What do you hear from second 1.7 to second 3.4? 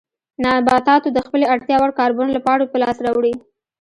وړ کاربن له پاڼو په لاس راوړي.